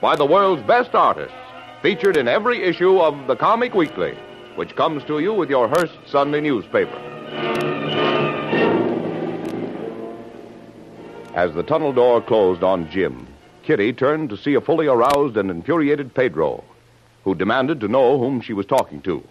[0.00, 1.34] by the world's best artists,
[1.80, 4.16] featured in every issue of the Comic Weekly,
[4.54, 6.96] which comes to you with your Hearst Sunday newspaper.
[11.34, 13.26] As the tunnel door closed on Jim,
[13.62, 16.62] Kitty turned to see a fully aroused and infuriated Pedro,
[17.24, 19.22] who demanded to know whom she was talking to.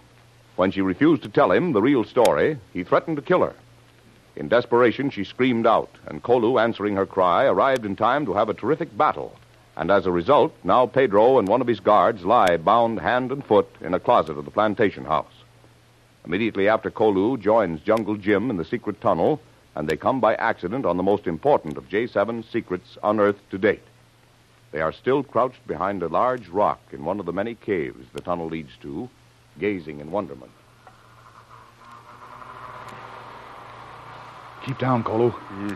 [0.55, 3.55] When she refused to tell him the real story, he threatened to kill her.
[4.35, 8.49] In desperation, she screamed out, and Kolu, answering her cry, arrived in time to have
[8.49, 9.35] a terrific battle.
[9.77, 13.43] And as a result, now Pedro and one of his guards lie bound hand and
[13.43, 15.43] foot in a closet of the plantation house.
[16.25, 19.41] Immediately after Kolu joins Jungle Jim in the secret tunnel,
[19.75, 23.83] and they come by accident on the most important of J7's secrets unearthed to date.
[24.71, 28.21] They are still crouched behind a large rock in one of the many caves the
[28.21, 29.09] tunnel leads to,
[29.59, 30.51] gazing in wonderment.
[34.65, 35.29] Keep down, Kolo.
[35.29, 35.75] Hmm.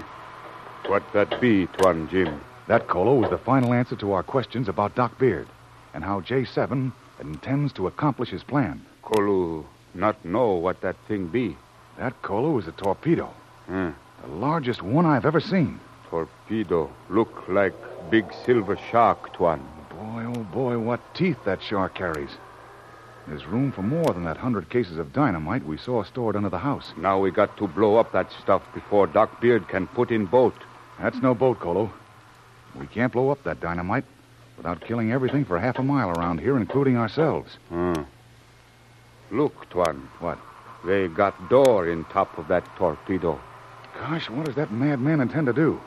[0.90, 2.42] What that be, Tuan Jim?
[2.70, 5.48] That, Kolo, was the final answer to our questions about Doc Beard
[5.96, 8.86] and how J7 intends to accomplish his plan.
[9.02, 9.66] Kolu
[9.96, 11.58] not know what that thing be.
[11.98, 13.34] That, Kolo, is a torpedo.
[13.66, 13.90] Hmm.
[14.22, 15.80] The largest one I've ever seen.
[16.12, 16.92] Torpedo.
[17.10, 17.74] Look like
[18.12, 19.68] big silver shark, Tuan.
[19.90, 22.38] Boy, oh boy, what teeth that shark carries.
[23.28, 26.60] There's room for more than that hundred cases of dynamite we saw stored under the
[26.60, 26.94] house.
[26.98, 30.54] Now we got to blow up that stuff before Doc Beard can put in boat.
[31.00, 31.92] That's no boat, Kolo.
[32.76, 34.06] We can't blow up that dynamite
[34.58, 37.58] without killing everything for half a mile around here, including ourselves.
[37.70, 38.04] Hmm.
[39.32, 40.10] Look, Tuan.
[40.20, 40.38] What?
[40.86, 43.40] They got door in top of that torpedo.
[44.00, 45.80] Gosh, what does that madman intend to do?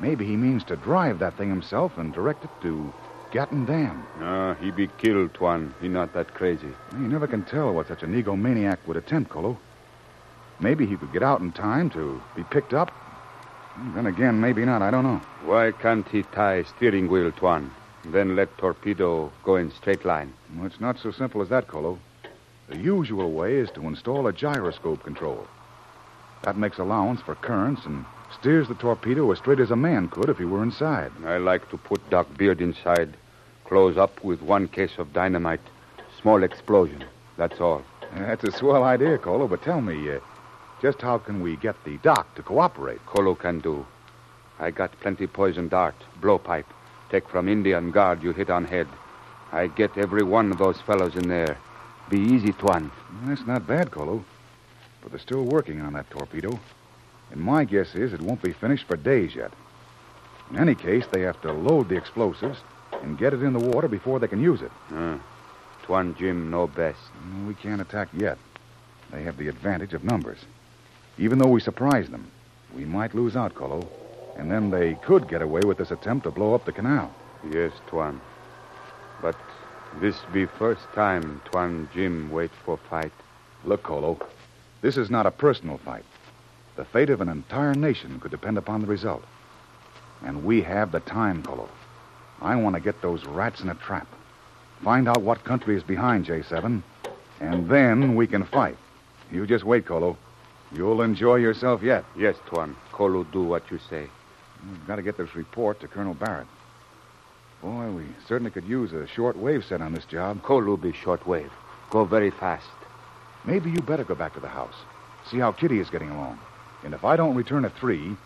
[0.00, 2.92] Maybe he means to drive that thing himself and direct it to
[3.30, 4.04] Gatun Dam.
[4.20, 5.74] Ah, he be killed, Tuan.
[5.80, 6.72] He not that crazy.
[6.92, 9.58] You never can tell what such an egomaniac would attempt, Kolo.
[10.60, 12.92] Maybe he could get out in time to be picked up.
[13.94, 14.82] Then again, maybe not.
[14.82, 15.20] I don't know.
[15.44, 17.70] Why can't he tie steering wheel, Tuan?
[18.04, 20.32] Then let torpedo go in straight line.
[20.56, 21.98] Well, it's not so simple as that, Kolo.
[22.68, 25.46] The usual way is to install a gyroscope control.
[26.42, 28.04] That makes allowance for currents and
[28.38, 31.12] steers the torpedo as straight as a man could if he were inside.
[31.24, 33.14] I like to put Doc Beard inside.
[33.64, 35.60] Close up with one case of dynamite.
[36.20, 37.04] Small explosion.
[37.36, 37.82] That's all.
[38.14, 40.20] That's a swell idea, Kolo, but tell me, uh,
[40.80, 43.04] just how can we get the doc to cooperate?
[43.06, 43.86] Kolo can do.
[44.58, 46.66] I got plenty poison dart, blowpipe.
[47.10, 48.88] Take from Indian guard you hit on head.
[49.52, 51.56] I get every one of those fellows in there.
[52.10, 52.90] Be easy, Tuan.
[53.24, 54.24] That's not bad, Kolo.
[55.00, 56.58] But they're still working on that torpedo.
[57.30, 59.52] And my guess is it won't be finished for days yet.
[60.50, 62.58] In any case, they have to load the explosives
[63.02, 64.72] and get it in the water before they can use it.
[64.94, 65.18] Uh,
[65.84, 66.98] Tuan Jim know best.
[67.46, 68.38] We can't attack yet.
[69.10, 70.38] They have the advantage of numbers.
[71.18, 72.30] Even though we surprise them,
[72.76, 73.86] we might lose out, Kolu.
[74.36, 77.14] And then they could get away with this attempt to blow up the canal.
[77.52, 78.20] Yes, Tuan.
[79.22, 79.36] But
[80.00, 83.12] this be first time Tuan Jim wait for fight.
[83.64, 84.20] Look, Kolu,
[84.80, 86.04] this is not a personal fight.
[86.76, 89.24] The fate of an entire nation could depend upon the result.
[90.24, 91.68] And we have the time, Kolu.
[92.42, 94.08] I want to get those rats in a trap.
[94.82, 96.82] Find out what country is behind J7,
[97.40, 98.76] and then we can fight.
[99.30, 100.16] You just wait, Kolu.
[100.72, 102.04] You'll enjoy yourself yet.
[102.16, 102.76] Yes, Tuan.
[102.92, 104.08] Kolu do what you say.
[104.68, 106.46] We've got to get this report to Colonel Barrett.
[107.62, 110.42] Boy, we certainly could use a short wave set on this job.
[110.42, 111.52] Kolu be short wave.
[111.90, 112.66] Go very fast.
[113.44, 114.74] Maybe you better go back to the house.
[115.30, 116.38] See how Kitty is getting along.
[116.82, 118.16] And if I don't return at three,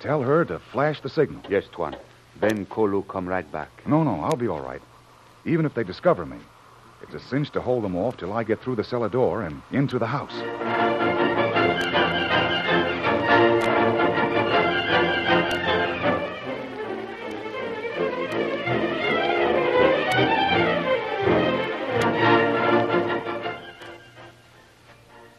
[0.00, 1.42] tell her to flash the signal.
[1.48, 1.96] Yes, Tuan.
[2.40, 3.70] Then Kolu come right back.
[3.86, 4.82] No, no, I'll be all right.
[5.44, 6.38] Even if they discover me,
[7.02, 9.62] it's a cinch to hold them off till I get through the cellar door and
[9.70, 11.27] into the house.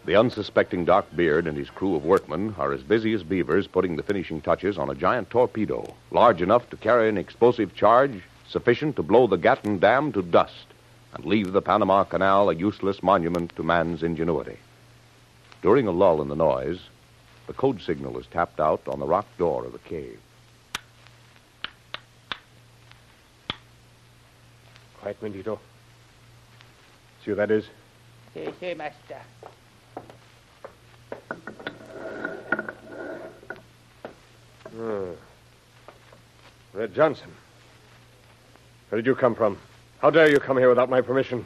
[0.06, 3.96] The unsuspecting Doc Beard and his crew of workmen are as busy as beavers putting
[3.96, 8.96] the finishing touches on a giant torpedo, large enough to carry an explosive charge sufficient
[8.96, 10.66] to blow the Gatun Dam to dust
[11.14, 14.58] and leave the Panama Canal a useless monument to man's ingenuity.
[15.62, 16.80] During a lull in the noise,
[17.48, 20.20] the code signal is tapped out on the rock door of the cave.
[25.02, 25.60] Quiet, Mendito.
[27.24, 27.66] See who that is?
[28.34, 29.22] Sí, sí, master.
[34.72, 35.14] Hmm.
[36.80, 37.30] Red Johnson.
[38.88, 39.58] Where did you come from?
[40.00, 41.46] How dare you come here without my permission?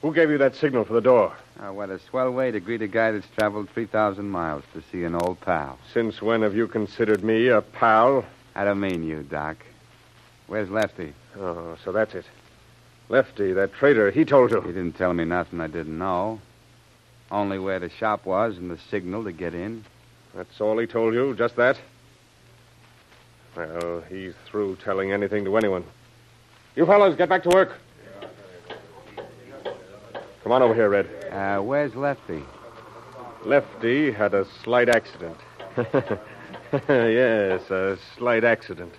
[0.00, 1.36] Who gave you that signal for the door?
[1.60, 5.04] Oh, what a swell way to greet a guy that's traveled 3,000 miles to see
[5.04, 5.78] an old pal.
[5.92, 8.24] Since when have you considered me a pal?
[8.54, 9.58] I don't mean you, Doc.
[10.46, 11.12] Where's Lefty?
[11.38, 12.24] Oh, so that's it.
[13.10, 14.62] Lefty, that traitor, he told you.
[14.62, 16.40] He didn't tell me nothing I didn't know.
[17.30, 19.84] Only where the shop was and the signal to get in.
[20.34, 21.78] That's all he told you, just that?
[23.56, 25.84] Well, he's through telling anything to anyone.
[26.74, 27.72] You fellows, get back to work.
[30.42, 31.06] Come on over here, Red.
[31.30, 32.42] Uh, where's Lefty?
[33.44, 35.36] Lefty had a slight accident.
[36.88, 38.92] yes, a slight accident.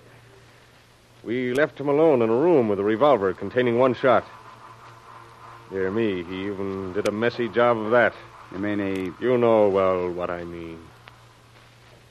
[1.24, 4.24] We left him alone in a room with a revolver containing one shot.
[5.70, 8.14] Dear me, he even did a messy job of that.
[8.52, 9.10] You mean he.
[9.24, 10.78] You know well what I mean.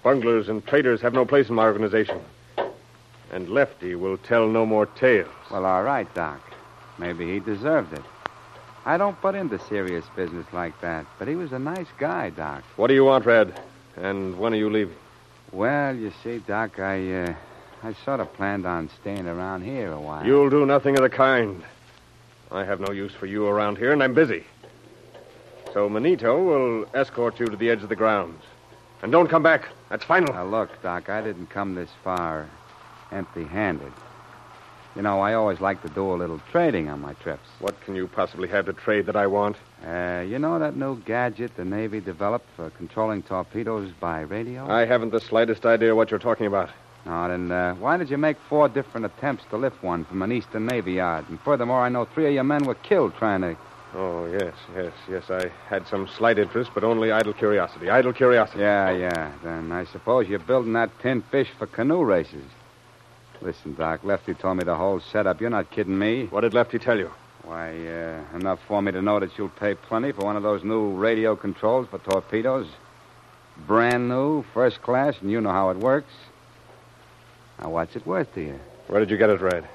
[0.04, 2.20] Bunglers and traitors have no place in my organization.
[3.32, 5.30] And Lefty will tell no more tales.
[5.50, 6.42] Well, all right, Doc.
[6.98, 8.04] Maybe he deserved it.
[8.86, 12.64] I don't butt into serious business like that, but he was a nice guy, Doc.
[12.76, 13.60] What do you want, Red?
[13.96, 14.96] And when are you leaving?
[15.54, 17.34] Well, you see, Doc, I, uh,
[17.82, 20.26] I sort of planned on staying around here a while.
[20.26, 21.64] You'll do nothing of the kind.
[22.52, 24.44] I have no use for you around here, and I'm busy.
[25.74, 28.44] So Manito will escort you to the edge of the grounds.
[29.04, 29.68] And don't come back.
[29.90, 30.34] That's final.
[30.34, 32.50] Now, look, Doc, I didn't come this far
[33.12, 33.92] empty handed.
[34.96, 37.48] You know, I always like to do a little trading on my trips.
[37.60, 39.58] What can you possibly have to trade that I want?
[39.86, 44.72] Uh, you know that new gadget the Navy developed for controlling torpedoes by radio?
[44.72, 46.70] I haven't the slightest idea what you're talking about.
[47.06, 50.32] No, then uh, why did you make four different attempts to lift one from an
[50.32, 51.28] Eastern Navy yard?
[51.28, 53.58] And furthermore, I know three of your men were killed trying to.
[53.96, 55.30] Oh, yes, yes, yes.
[55.30, 57.90] I had some slight interest, but only idle curiosity.
[57.90, 58.60] Idle curiosity.
[58.60, 59.32] Yeah, yeah.
[59.44, 62.44] Then I suppose you're building that tin fish for canoe races.
[63.42, 65.42] Listen, Doc, Lefty told me the whole setup.
[65.42, 66.26] You're not kidding me.
[66.28, 67.12] What did Lefty tell you?
[67.44, 70.64] Why, uh, enough for me to know that you'll pay plenty for one of those
[70.64, 72.68] new radio controls for torpedoes.
[73.68, 76.14] Brand new, first class, and you know how it works.
[77.60, 78.60] Now, what's it worth to you?
[78.88, 79.68] Where did you get it, Red?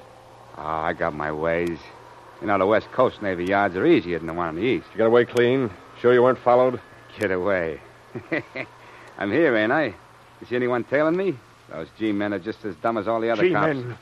[0.57, 1.77] Oh, I got my ways.
[2.41, 4.87] You know, the West Coast Navy yards are easier than the one on the East.
[4.93, 5.69] You got away clean?
[6.01, 6.79] Sure you weren't followed?
[7.19, 7.81] Get away.
[9.17, 9.85] I'm here, ain't I?
[9.85, 11.37] You see anyone tailing me?
[11.69, 13.73] Those G-men are just as dumb as all the other cops.
[13.73, 13.97] G-men.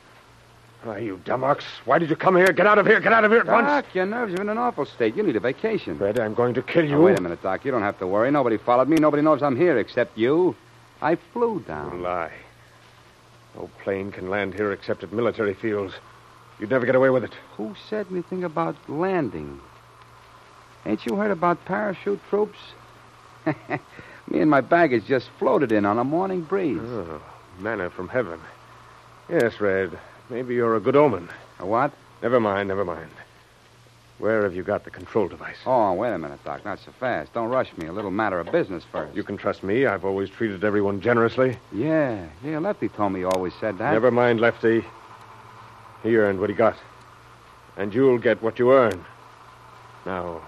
[0.84, 1.64] Why, you dumb ox.
[1.84, 2.52] Why did you come here?
[2.52, 3.00] Get out of here.
[3.00, 3.66] Get out of here at once.
[3.66, 5.16] Doc, your nerves are in an awful state.
[5.16, 5.98] You need a vacation.
[5.98, 7.00] Red, I'm going to kill you.
[7.00, 7.64] Wait a minute, Doc.
[7.64, 8.30] You don't have to worry.
[8.30, 8.96] Nobody followed me.
[8.96, 10.54] Nobody knows I'm here except you.
[11.02, 12.02] I flew down.
[12.02, 12.32] Lie.
[13.56, 15.94] No plane can land here except at military fields.
[16.58, 17.32] You'd never get away with it.
[17.56, 19.60] Who said anything about landing?
[20.86, 22.58] Ain't you heard about parachute troops?
[23.46, 26.80] me and my baggage just floated in on a morning breeze.
[26.80, 27.22] Oh,
[27.58, 28.40] manna from heaven.
[29.28, 29.98] Yes, Red.
[30.30, 31.28] Maybe you're a good omen.
[31.58, 31.92] A what?
[32.22, 33.10] Never mind, never mind.
[34.18, 35.58] Where have you got the control device?
[35.64, 36.64] Oh, wait a minute, Doc.
[36.64, 37.32] Not so fast.
[37.34, 37.86] Don't rush me.
[37.86, 39.14] A little matter of business first.
[39.14, 39.86] You can trust me.
[39.86, 41.56] I've always treated everyone generously.
[41.72, 42.58] Yeah, yeah.
[42.58, 43.92] Lefty told me you always said that.
[43.92, 44.84] Never mind, Lefty.
[46.08, 46.76] He earned what he got.
[47.76, 49.04] And you'll get what you earn.
[50.06, 50.40] Now,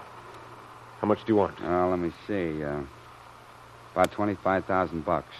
[0.99, 1.55] how much do you want?
[1.61, 2.63] Oh, let me see.
[2.63, 2.81] Uh,
[3.93, 5.35] about twenty-five thousand bucks.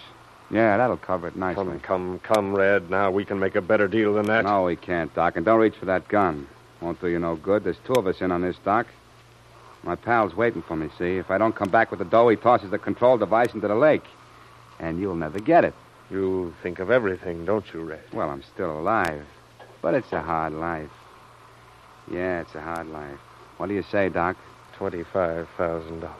[0.51, 1.63] Yeah, that'll cover it nicely.
[1.63, 2.89] Come, come, come, Red.
[2.89, 4.45] Now we can make a better deal than that.
[4.45, 5.37] No, we can't, Doc.
[5.37, 6.47] And don't reach for that gun.
[6.81, 7.63] Won't do you no good.
[7.63, 8.87] There's two of us in on this, Doc.
[9.83, 11.17] My pal's waiting for me, see?
[11.17, 13.75] If I don't come back with the dough, he tosses the control device into the
[13.75, 14.05] lake.
[14.79, 15.73] And you'll never get it.
[16.11, 18.03] You think of everything, don't you, Red?
[18.13, 19.25] Well, I'm still alive.
[19.81, 20.89] But it's a hard life.
[22.11, 23.19] Yeah, it's a hard life.
[23.57, 24.37] What do you say, Doc?
[24.77, 26.17] Twenty-five thousand dollars.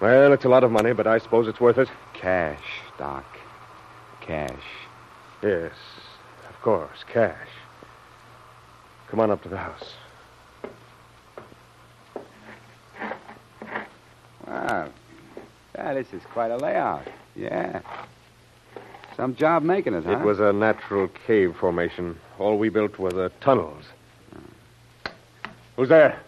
[0.00, 1.88] Well, it's a lot of money, but I suppose it's worth it.
[2.12, 2.62] Cash,
[2.98, 3.24] Doc.
[4.20, 4.52] Cash.
[5.42, 5.72] Yes,
[6.48, 7.48] of course, cash.
[9.08, 9.94] Come on up to the house.
[14.46, 14.88] Wow.
[15.74, 17.06] Yeah, this is quite a layout.
[17.36, 17.80] Yeah.
[19.16, 20.18] Some job making it, huh?
[20.18, 22.18] It was a natural cave formation.
[22.38, 23.84] All we built were the tunnels.
[24.34, 25.10] Uh.
[25.76, 26.20] Who's there?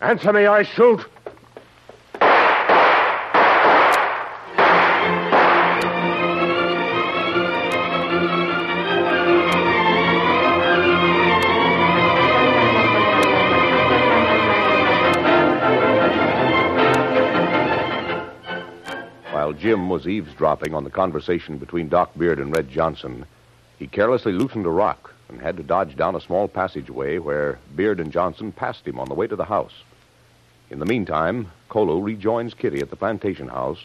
[0.00, 1.00] Answer me, I shoot.
[19.64, 23.24] Jim was eavesdropping on the conversation between Doc Beard and Red Johnson,
[23.78, 27.98] he carelessly loosened a rock and had to dodge down a small passageway where Beard
[27.98, 29.72] and Johnson passed him on the way to the house.
[30.68, 33.78] In the meantime, Kolo rejoins Kitty at the plantation house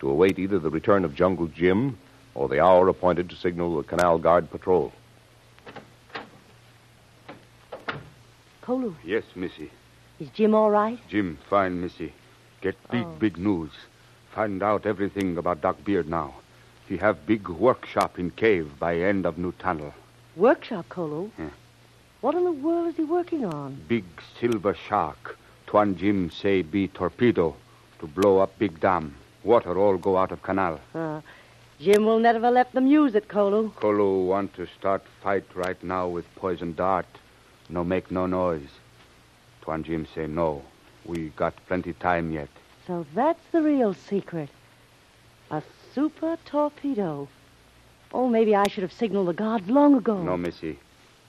[0.00, 1.98] to await either the return of Jungle Jim
[2.34, 4.90] or the hour appointed to signal the Canal Guard patrol.
[8.62, 9.70] Kolu, Yes, Missy.
[10.18, 10.98] is Jim all right?
[11.10, 12.14] Jim, fine, Missy.
[12.62, 13.16] Get big, Oh.
[13.18, 13.72] big news.
[14.36, 16.34] Find out everything about Doc Beard now.
[16.86, 19.94] He have big workshop in cave by end of new tunnel.
[20.36, 21.30] Workshop, Kolu.
[21.38, 21.48] Yeah.
[22.20, 23.80] What in the world is he working on?
[23.88, 24.04] Big
[24.38, 25.38] silver shark.
[25.66, 27.56] Tuan Jim say be torpedo
[27.98, 29.14] to blow up big dam.
[29.42, 30.80] Water all go out of canal.
[30.94, 31.22] Uh,
[31.80, 33.74] Jim will never let them use it, Kolu.
[33.76, 37.06] Kolo want to start fight right now with poison dart.
[37.70, 38.68] No make no noise.
[39.62, 40.62] Tuan Jim say no.
[41.06, 42.50] We got plenty time yet.
[42.86, 44.48] So that's the real secret.
[45.50, 45.62] A
[45.94, 47.28] super torpedo.
[48.12, 50.22] Oh, maybe I should have signaled the guards long ago.
[50.22, 50.78] No, Missy.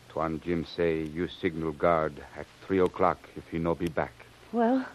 [0.10, 4.14] Tuan Jim say you signal guard at three o'clock if he no be back.
[4.52, 4.86] Well,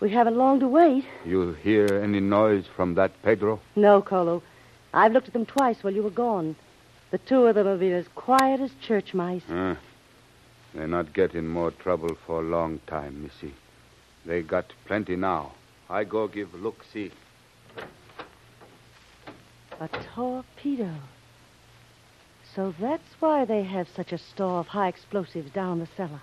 [0.00, 1.04] we haven't long to wait.
[1.24, 3.60] You hear any noise from that Pedro?
[3.74, 4.42] No, Kolu.
[4.92, 6.56] I've looked at them twice while you were gone.
[7.10, 9.42] The two of them have been as quiet as church mice.
[9.48, 9.76] Huh?
[10.74, 13.54] They not get in more trouble for a long time, Missy.
[14.26, 15.52] They got plenty now.
[15.90, 17.10] I go give look see.
[19.80, 20.90] A torpedo.
[22.54, 26.20] So that's why they have such a store of high explosives down the cellar.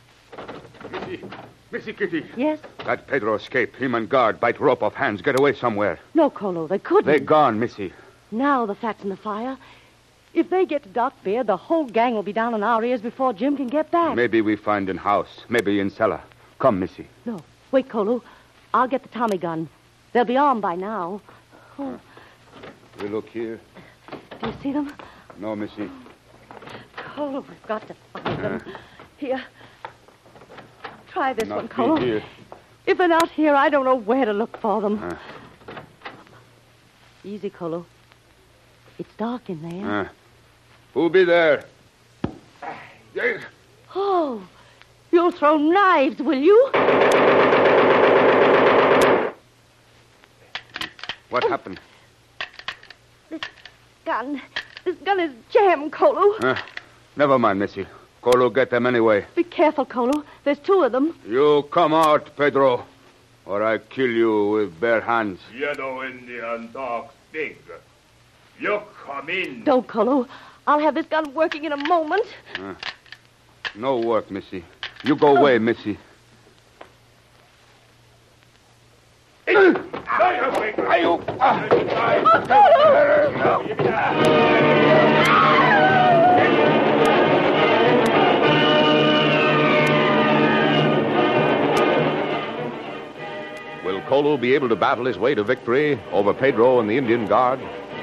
[0.91, 1.23] Missy,
[1.71, 2.25] Missy Kitty.
[2.35, 2.59] Yes?
[2.85, 3.75] That Pedro escape.
[3.75, 5.21] Him and guard bite rope off hands.
[5.21, 5.97] Get away somewhere.
[6.13, 7.05] No, Kolo, they couldn't.
[7.05, 7.93] They're gone, Missy.
[8.31, 9.57] Now the fat's in the fire.
[10.33, 13.01] If they get to Doc Beard, the whole gang will be down on our ears
[13.01, 14.15] before Jim can get back.
[14.15, 15.45] Maybe we find in house.
[15.47, 16.21] Maybe in cellar.
[16.59, 17.07] Come, Missy.
[17.25, 17.41] No.
[17.71, 18.21] Wait, Kolo.
[18.75, 19.69] I'll get the Tommy gun.
[20.11, 21.21] They'll be armed by now.
[21.79, 21.97] Oh,
[23.01, 23.57] We look here.
[24.41, 24.93] do you see them?
[25.39, 25.89] No, Missy.
[26.97, 28.61] Kolo, we've got to find them.
[29.15, 29.41] Here.
[31.07, 31.95] Try this Not one, Kolo.
[31.95, 32.21] here.
[32.85, 34.97] If they're not here, I don't know where to look for them.
[34.97, 35.15] Huh.
[37.23, 37.85] Easy, Kolo.
[38.99, 40.01] It's dark in there.
[40.01, 40.09] Uh,
[40.93, 41.63] who be there?
[43.13, 43.41] Yes.
[43.95, 44.45] Oh,
[45.13, 46.69] you'll throw knives, will you?
[51.29, 51.79] What happened?
[53.29, 53.41] This
[54.05, 54.41] gun.
[54.83, 56.37] This gun is jammed, Kolo.
[56.39, 56.55] Uh,
[57.15, 57.87] never mind, Missy.
[58.21, 59.25] Kolo get them anyway.
[59.35, 60.23] Be careful, Kolo.
[60.43, 61.17] There's two of them.
[61.27, 62.85] You come out, Pedro,
[63.45, 65.39] or I kill you with bare hands.
[65.55, 67.57] Yellow Indian dogs big.
[68.59, 69.63] You come in.
[69.63, 70.27] Don't, Kolo.
[70.67, 72.25] I'll have this gun working in a moment.
[73.75, 74.63] No work, Missy.
[75.03, 75.97] You go away, Missy.
[93.85, 97.27] Will Kolo be able to battle his way to victory over Pedro and the Indian
[97.27, 97.59] Guard?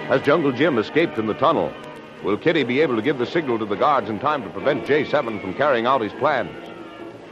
[0.07, 1.73] Has Jungle Jim escaped in the tunnel?
[2.23, 4.85] Will Kitty be able to give the signal to the guards in time to prevent
[4.87, 6.69] J7 from carrying out his plans?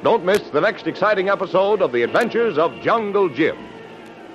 [0.03, 3.70] Don't miss the next exciting episode of The Adventures of Jungle Jim.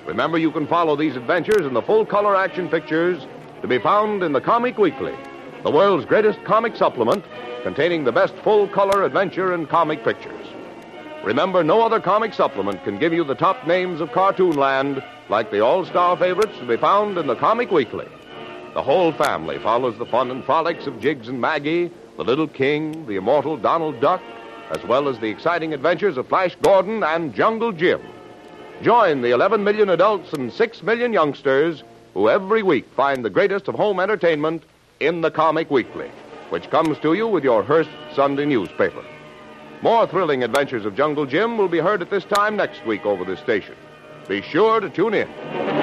[0.05, 3.25] Remember, you can follow these adventures in the full color action pictures
[3.61, 5.15] to be found in the Comic Weekly,
[5.63, 7.25] the world's greatest comic supplement
[7.63, 10.47] containing the best full color adventure and comic pictures.
[11.23, 15.61] Remember, no other comic supplement can give you the top names of Cartoonland like the
[15.61, 18.07] all star favorites to be found in the Comic Weekly.
[18.75, 23.07] The whole family follows the fun and frolics of Jiggs and Maggie, the Little King,
[23.07, 24.21] the immortal Donald Duck,
[24.69, 28.01] as well as the exciting adventures of Flash Gordon and Jungle Jim.
[28.81, 33.67] Join the 11 million adults and 6 million youngsters who every week find the greatest
[33.67, 34.63] of home entertainment
[34.99, 36.11] in the Comic Weekly,
[36.49, 39.03] which comes to you with your Hearst Sunday newspaper.
[39.81, 43.23] More thrilling adventures of Jungle Jim will be heard at this time next week over
[43.23, 43.75] this station.
[44.27, 45.74] Be sure to tune in.